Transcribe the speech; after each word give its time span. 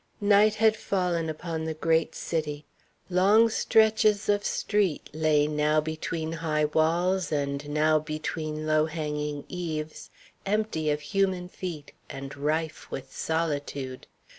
Night 0.19 0.55
had 0.55 0.75
fallen 0.75 1.29
upon 1.29 1.63
the 1.65 1.75
great 1.75 2.15
city. 2.15 2.65
Long 3.07 3.49
stretches 3.49 4.29
of 4.29 4.43
street 4.43 5.07
lay 5.13 5.45
now 5.45 5.79
between 5.79 6.31
high 6.31 6.65
walls, 6.65 7.31
and 7.31 7.69
now 7.69 7.99
between 7.99 8.65
low 8.65 8.87
hanging 8.87 9.43
eaves, 9.47 10.09
empty 10.43 10.89
of 10.89 11.01
human 11.01 11.47
feet 11.47 11.91
and 12.09 12.35
rife 12.35 12.89
with 12.89 13.15
solitude. 13.15 14.07